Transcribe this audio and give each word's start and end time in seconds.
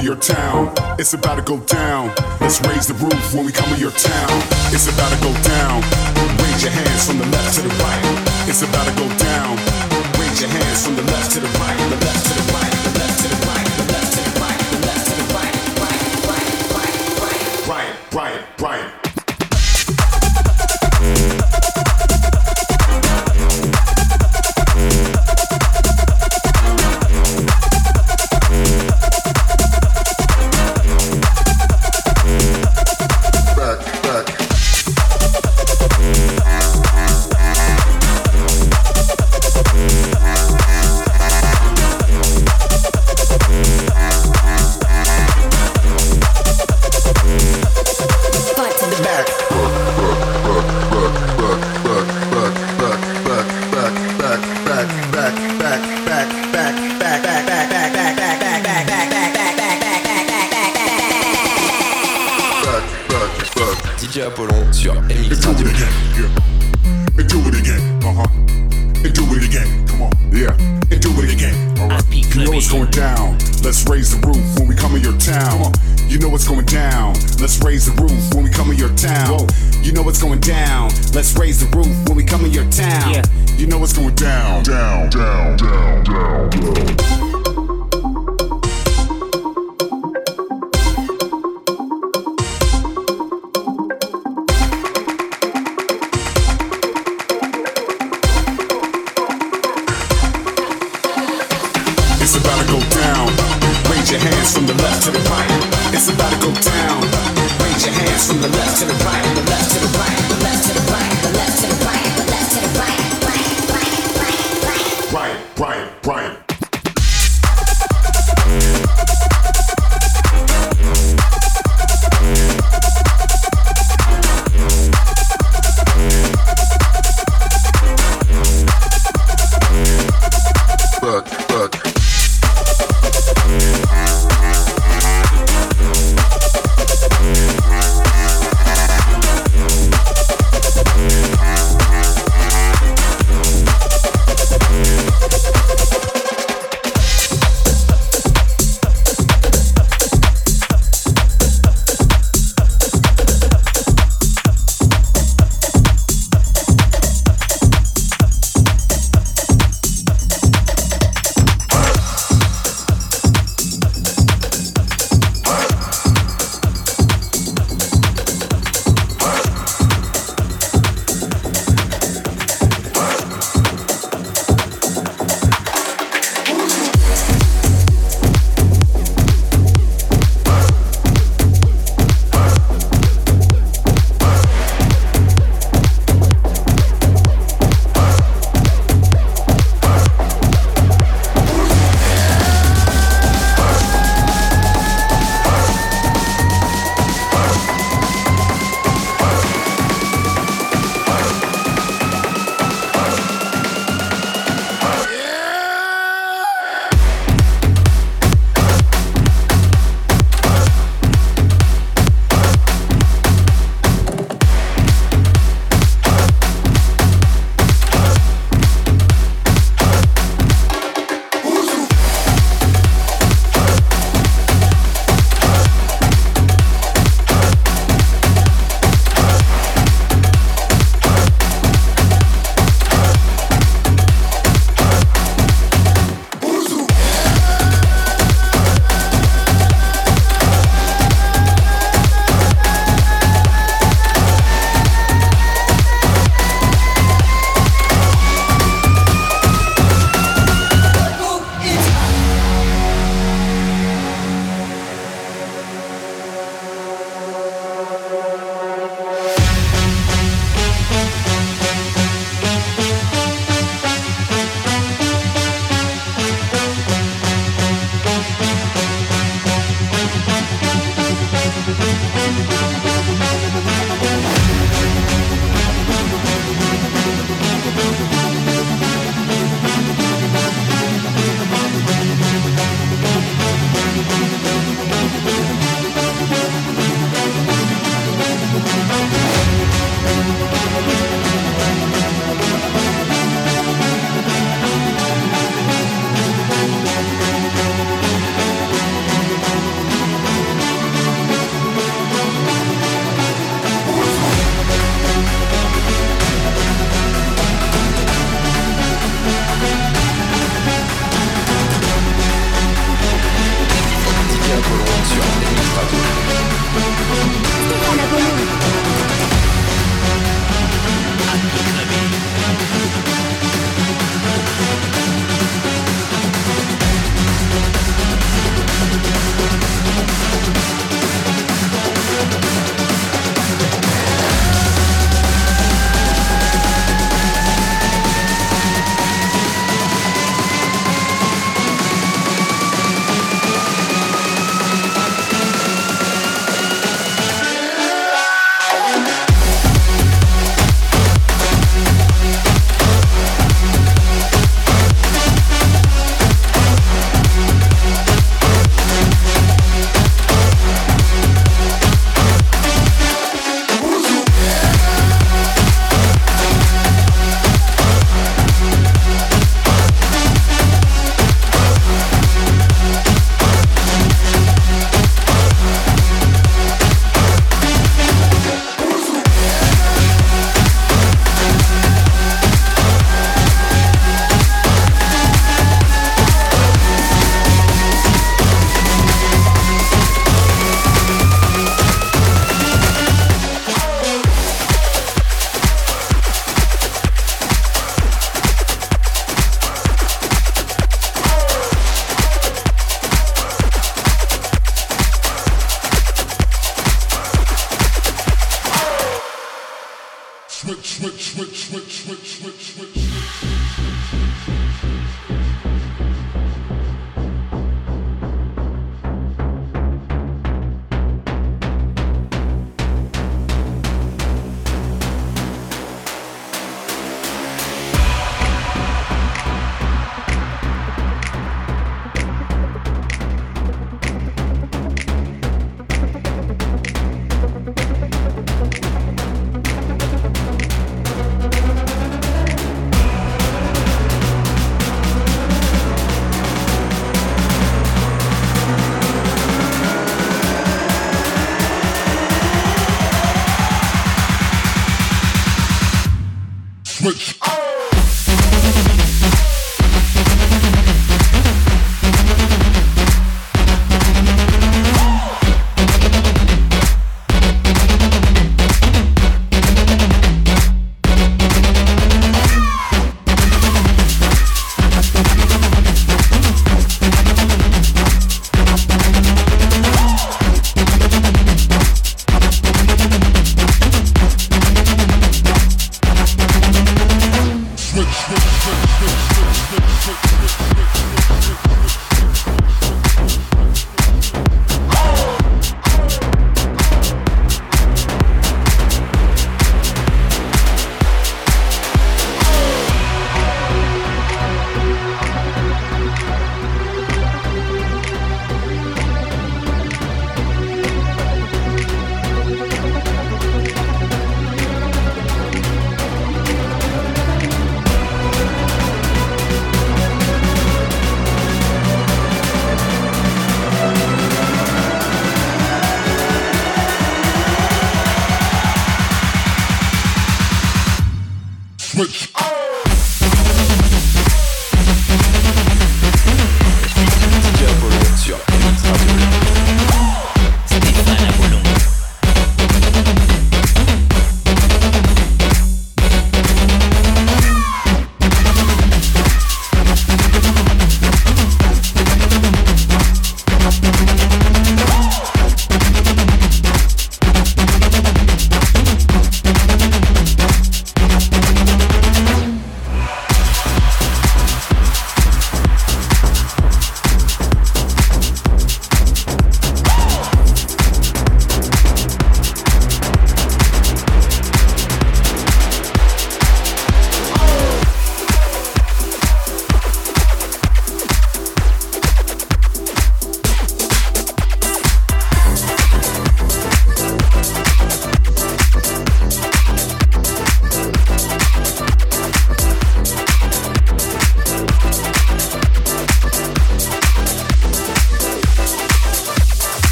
Your 0.00 0.16
town, 0.16 0.72
it's 0.98 1.12
about 1.12 1.34
to 1.36 1.42
go 1.42 1.58
down. 1.58 2.08
Let's 2.40 2.62
raise 2.64 2.86
the 2.86 2.94
roof 2.94 3.34
when 3.34 3.44
we 3.44 3.52
come 3.52 3.68
to 3.74 3.78
your 3.78 3.90
town. 3.90 4.30
It's 4.72 4.88
about 4.88 5.10
to 5.12 5.20
go 5.20 5.32
down. 5.42 5.82
Raise 6.40 6.62
your 6.62 6.72
hands 6.72 7.06
from 7.06 7.18
the 7.18 7.26
left 7.26 7.56
to 7.56 7.60
the 7.60 7.68
right. 7.82 8.48
It's 8.48 8.62
about 8.62 8.86
to 8.88 8.94
go 8.96 9.08
down. 9.18 9.58
Raise 10.16 10.40
your 10.40 10.48
hands 10.48 10.86
from 10.86 10.96
the 10.96 11.02
left 11.02 11.32
to 11.32 11.40
the 11.40 11.48
right, 11.60 11.76
the 11.90 11.98
left 12.06 12.24
to 12.24 12.34
the 12.40 12.52
right, 12.56 12.67